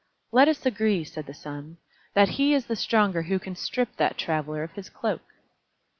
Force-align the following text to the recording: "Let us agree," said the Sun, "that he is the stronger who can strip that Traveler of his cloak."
"Let 0.31 0.47
us 0.47 0.65
agree," 0.65 1.03
said 1.03 1.27
the 1.27 1.33
Sun, 1.35 1.77
"that 2.15 2.29
he 2.29 2.55
is 2.55 2.65
the 2.65 2.75
stronger 2.75 3.21
who 3.21 3.37
can 3.37 3.55
strip 3.55 3.97
that 3.97 4.17
Traveler 4.17 4.63
of 4.63 4.71
his 4.73 4.89
cloak." 4.89 5.21